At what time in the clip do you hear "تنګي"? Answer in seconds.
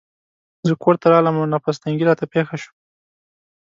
1.83-2.05